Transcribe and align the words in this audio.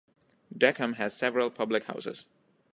Deckham 0.51 0.95
has 0.95 1.15
several 1.15 1.51
public 1.51 1.83
houses. 1.83 2.25